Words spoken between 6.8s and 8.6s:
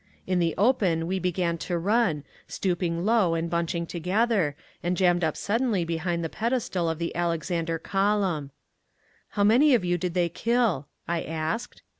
of the Alexander Column.